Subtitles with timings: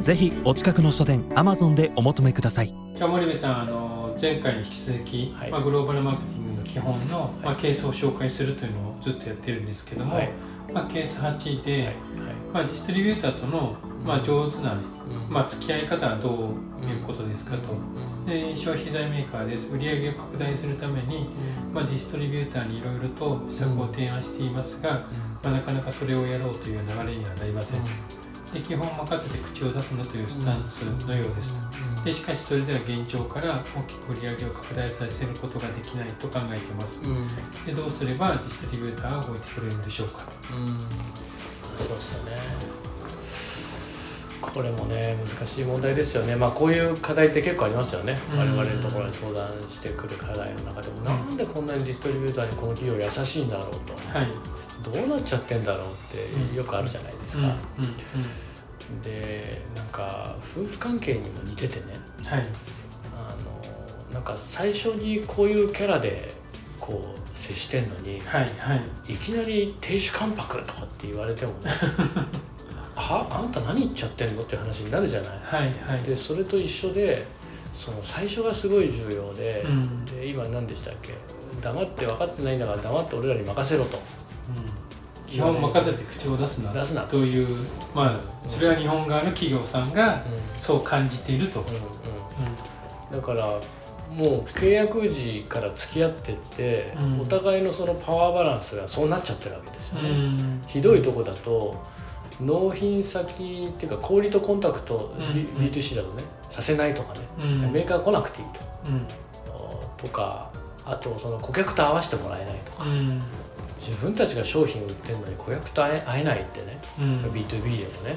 [0.00, 2.72] ぜひお近くの書店アマゾンでお求めください。
[2.98, 5.50] 森部さんあの前回に引き続き、はい。
[5.50, 10.30] まあ、グローバルマーケティングの基本の、まあ、ケースを紹介するというのをずっとやってるんですけども、はい。
[10.72, 11.94] まあ、ケース8で、はい。
[12.52, 15.32] まあ、ディストリビューターとの、まあ、上手な、うん。
[15.32, 16.32] まあ、付き合い方はどう
[16.84, 18.26] いうことですかと、うん。
[18.26, 19.70] で消費財メーカーです。
[19.74, 21.28] 売上を拡大するために、
[21.74, 25.06] まあ、ディストリビューターにいろいろと施策を提案していますが、
[25.42, 27.80] まあ、なかなかそれをやろうという流れにはなりません、
[28.52, 31.54] で基本任せて口を出すなというスタンスのようです、
[32.04, 37.28] でしかしそれでは現状から大きく売上を拡大させることができないと考えています、うん。
[37.64, 40.24] でどうすればディストリビューターが動いてくれるんでしょうか。
[40.52, 40.66] うん。
[41.78, 42.32] そうですよね。
[44.40, 46.34] これもね難しい問題ですよね。
[46.34, 48.38] まあこういう課題って結構ありますよね、うん。
[48.38, 53.94] 我々のところに相談してくる課題の中でも、なんでこんなにディストリビューターにこの企業優しいんだろうと。
[54.18, 54.28] はい。
[54.82, 57.58] どうなっちゃってんだろうってよくあるじゃないですか、うんうん
[59.02, 61.82] でなんか夫婦関係にも似ててね。
[62.18, 62.44] うんはい。
[63.16, 63.34] あ
[64.08, 66.32] のなんか最初にこういうキャラで
[66.80, 68.74] こう接してんのにはいは
[69.06, 69.12] い。
[69.12, 71.70] いきなり亭主関白とかって言われてもね
[72.94, 73.26] は？
[73.30, 75.30] あんた何言っちゃってんのって話になるじゃない。
[75.42, 76.02] はいはい。
[76.02, 77.24] でそれと一緒で
[77.76, 80.04] その最初がすごい重要で,、うん。
[80.04, 81.14] で今何でしたっけ？
[81.62, 83.98] 黙って分かってないんだから黙って俺らに任せろと。
[85.30, 87.02] うん基本任せて口を出すな出すな。
[87.02, 87.56] という
[87.94, 90.22] まあそれは日本側の企業さんが
[90.56, 91.64] そう感じていると、
[93.12, 93.46] だから
[94.12, 97.20] もう契約時から付き合ってって、うん。
[97.20, 100.10] お互いのそのパワーバランスがそうなっちゃってるわけですようね。
[100.10, 100.62] ん。
[100.66, 101.80] ひどいとこだと
[102.40, 105.34] 納品先っていうか小売とコンタクト、うん。
[105.34, 107.72] B- B2C だとねさせないとかね、うん。
[107.72, 108.60] メーカー来なくていいと。
[108.86, 109.06] うん。
[109.96, 110.50] とか
[110.84, 113.22] あとその顧客と合わせてもらえないとか、うん
[113.80, 117.18] 自分たちが商品売ってるのに顧客と会え会えないってね、うん。
[117.30, 118.16] B2B でもね。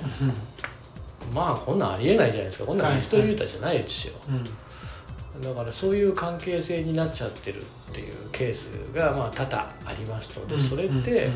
[1.34, 2.66] まあこんなんありえないじゃないですか。
[2.66, 4.44] こんなんディストリビューターじゃないですよ、うん
[5.42, 7.64] だからそういう関係性になっちゃってるっ
[7.94, 11.28] ていうケースがまあ多々ありますので、それって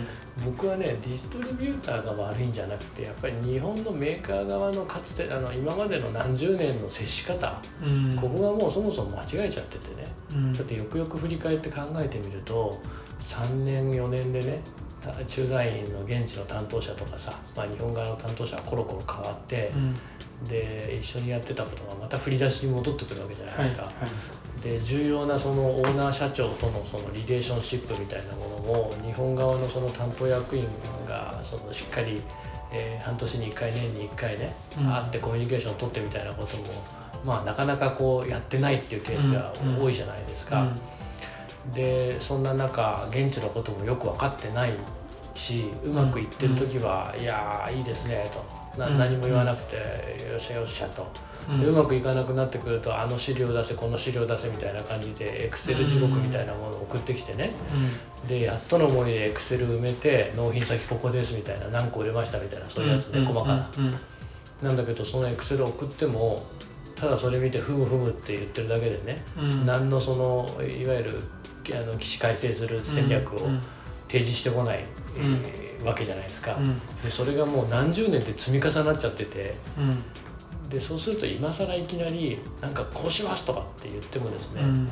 [0.45, 8.15] 僕はねディストリビューターが悪いんじゃなくてやっぱり日本のメーカー側のかつてあの今までの何十年の接し方、うん。
[8.15, 10.07] ここがもうそもそも間違えちゃっててね。
[10.31, 10.53] うん。
[10.53, 12.79] だってよくよく振り返って考えてみると
[13.19, 14.61] 3年4年でね
[15.01, 19.95] た駐在員の現地の担当者とかさ、まあ、日本側の担当者はコロコロ変わってう、ん
[20.47, 23.91] で一緒にやってたことがまた振り出しに戻ってくるわけじゃないはいですか。
[24.63, 30.67] で重要なそのオーナー社長とのそのリレーションシップみたいなものも日本側のその担当役員
[31.07, 32.21] がそのしっかり、
[32.71, 34.93] えー半年に1回年に1回ね、うん。
[34.93, 36.63] 会ってコミュニケーションを取ってみたいなことも、
[37.23, 40.67] まあ、なかなかこうやってないっていうケースがうん多いじゃないですか。
[41.73, 44.73] でそんな中現地のこともよく分かってない
[45.35, 48.43] しうまくいってる時は「いやーいいですね」と
[48.77, 48.97] なうん。
[48.97, 49.75] 何も言わなくて
[50.29, 51.07] 「よっしゃよっしゃ」と。
[51.49, 51.61] うん。
[51.61, 57.51] でうまくいかなくなってくるとあの資料出せこの資料出せみたいな感じでエクセル地獄みたいなものを送ってきてね。
[58.27, 63.69] でやっとの思いでエクセル埋めて納品先ここですみたいな何個売れましたみたいなそういうやつね細かな。
[63.77, 63.95] うん。
[64.61, 66.43] なんだけどそのエクセル送っても
[66.95, 69.65] ただそれ見てふむふむって言ってるだけでねうん。
[69.65, 71.23] 何のそのいわゆる
[71.69, 73.61] あの起死回生する戦略をうん
[74.07, 74.85] 提示してこない、
[75.17, 75.33] えうん。
[75.33, 76.75] ーわけじゃないですか、うん。
[77.01, 79.55] でそれがもう何十年って積み重なっちゃってて。
[79.77, 80.03] うん。
[80.69, 84.69] でそうすると今更いきなりなんかこうしますとかって言ってもですね、うん。
[84.69, 84.89] うん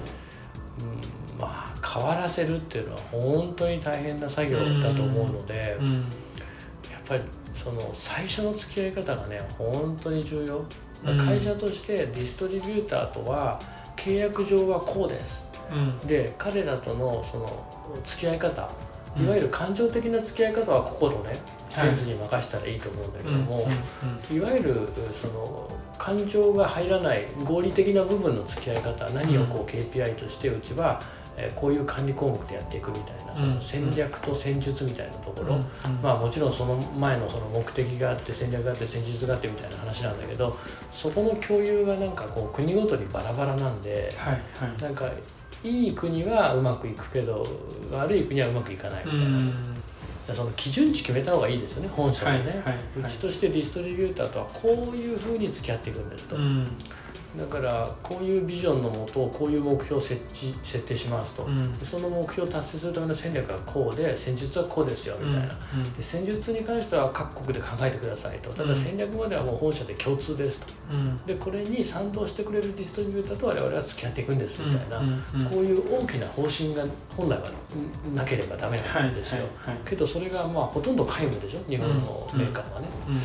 [1.38, 5.88] まあ変わらせるっていうのは本当に大変な作業だと思うので、うん。
[5.88, 10.66] やっぱりその最初の付き合い方がね本当に重要、
[11.06, 11.18] うん。
[11.18, 13.60] 会社としてディストリビューターとは
[13.98, 15.44] 契約上はこうです。
[15.72, 16.00] うん。
[16.08, 18.85] で彼らとのその付き合い方うん
[19.18, 21.38] いわゆる感情的な付き合い方は心ね、はい。
[21.72, 23.68] センスに任せたらいいと思うんだけども、
[24.30, 24.88] うんいわゆる
[25.22, 31.02] その感情が入らない合理的な部分の付き合い方何をこう KPI としてうちは、
[31.38, 35.60] えーこういう管理項目でやっていくみたいな、その戦略と戦術みたいなところ、
[36.02, 40.58] まあもちろんその前のその目的があって戦略があって戦術があってみたいな話なんだけど
[40.94, 44.82] そこの共有がなんかこう国ごとにバラバラなんではいはい。
[44.82, 45.10] なんか
[45.66, 47.46] いい国はうまくいくけど
[47.92, 49.20] 悪い国はうまくいかないみたい
[50.30, 52.78] な、その基準値決めた方がいいですよね本社でね、はいはいはい。
[53.02, 56.68] うちとしてディストリビューターとはこういうふうに付き合っていくんですと、うん
[57.38, 61.74] だからこういうビジョンのもとこういう目標を設置設定しますと、うん。
[61.84, 65.54] その目標を達成するための戦略はこうで戦術はこうですよみたいな、で
[66.02, 70.68] 戦術に関しては各国で考えてくださいとただうん戦略まではもう本社で共通ですと。
[70.94, 71.00] うん。
[71.00, 76.84] うんでこれに賛同してくれるディストリビューターと我々は付き合っていくんですみたいな、うんうんこういう大きな方針が
[77.16, 77.52] 本来は
[78.14, 83.20] なければダメなんですよ、はいはいけどそれがまあほとんど皆無でしょ日本のメーカーはね、うん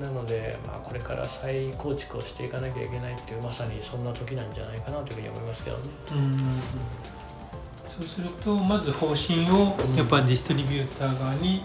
[0.00, 5.82] なので、まあ、これから再構築をしていかなきゃいけないっていうまさにそんな時なんじゃないかなというふうに思いますけどね。
[6.12, 6.38] うんうんうん。
[7.86, 11.62] そうするとまず方針をやっぱディストリビューター側に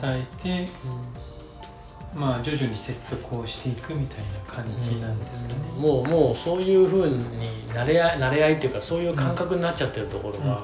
[0.00, 0.72] 伝えて、
[2.14, 5.54] まあ徐々に説得をしていくみたいな感じなんですかね。
[5.76, 7.18] もうもうそういうふうに
[7.68, 10.62] 慣れ合い慣れ合いっていうかそういう感覚になっちゃってるところは、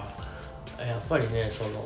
[0.78, 1.84] やっぱりねその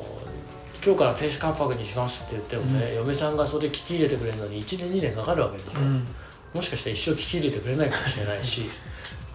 [0.85, 6.05] 今日から停止関白にしますって言ってもね、嫁さんがそれ聞き入れてくれるのに1年2年かかるわけでしょ、うん。
[6.53, 8.69] もしかしたら一生聞き入れてくれないかもしれないし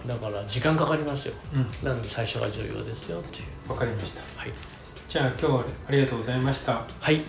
[0.07, 1.35] だから時間かかりますよ。
[1.55, 1.67] うん。
[1.83, 3.73] なので最初が重要ですよっていう。
[3.73, 4.21] わかりました。
[4.37, 4.53] はい、
[5.09, 6.83] じゃあ今日はありがとうございました。
[7.01, 7.23] はい、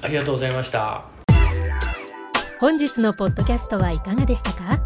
[0.00, 1.04] ありがとうございました。
[2.58, 4.80] 本日のポッドキャストはいかがでしたか？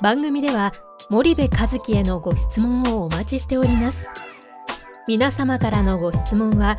[0.00, 0.72] 番組では
[1.10, 4.08] 森部和樹へのご質問をお待ちしております。
[5.06, 6.78] 皆様からのご質問は